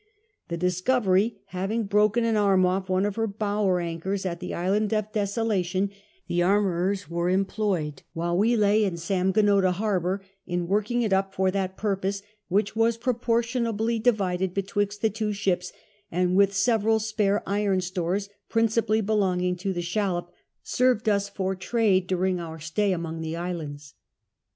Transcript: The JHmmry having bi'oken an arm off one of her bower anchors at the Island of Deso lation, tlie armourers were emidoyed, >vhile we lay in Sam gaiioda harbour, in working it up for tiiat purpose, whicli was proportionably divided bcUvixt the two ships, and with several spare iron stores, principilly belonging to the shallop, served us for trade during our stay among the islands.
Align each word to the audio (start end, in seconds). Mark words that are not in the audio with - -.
The 0.47 0.57
JHmmry 0.57 1.35
having 1.49 1.87
bi'oken 1.87 2.23
an 2.23 2.35
arm 2.35 2.65
off 2.65 2.89
one 2.89 3.05
of 3.05 3.17
her 3.17 3.27
bower 3.27 3.79
anchors 3.79 4.25
at 4.25 4.39
the 4.39 4.51
Island 4.51 4.91
of 4.95 5.11
Deso 5.11 5.45
lation, 5.45 5.91
tlie 6.27 6.43
armourers 6.43 7.07
were 7.07 7.29
emidoyed, 7.29 7.99
>vhile 8.15 8.35
we 8.35 8.55
lay 8.57 8.83
in 8.83 8.97
Sam 8.97 9.31
gaiioda 9.31 9.73
harbour, 9.73 10.23
in 10.47 10.65
working 10.67 11.03
it 11.03 11.13
up 11.13 11.35
for 11.35 11.51
tiiat 11.51 11.77
purpose, 11.77 12.23
whicli 12.51 12.75
was 12.75 12.97
proportionably 12.97 13.99
divided 13.99 14.55
bcUvixt 14.55 15.01
the 15.01 15.11
two 15.11 15.33
ships, 15.33 15.71
and 16.11 16.35
with 16.35 16.51
several 16.55 16.97
spare 16.97 17.43
iron 17.45 17.79
stores, 17.79 18.27
principilly 18.49 19.01
belonging 19.05 19.55
to 19.57 19.71
the 19.71 19.83
shallop, 19.83 20.31
served 20.63 21.07
us 21.07 21.29
for 21.29 21.53
trade 21.53 22.07
during 22.07 22.39
our 22.39 22.57
stay 22.59 22.91
among 22.91 23.21
the 23.21 23.35
islands. 23.35 23.93